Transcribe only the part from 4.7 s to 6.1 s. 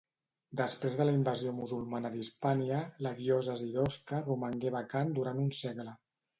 vacant durant un segle.